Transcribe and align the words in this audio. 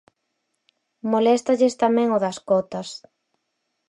Moléstalles 1.11 1.79
tamén 1.83 2.07
o 2.15 2.17
das 2.25 2.37
cotas. 2.49 2.89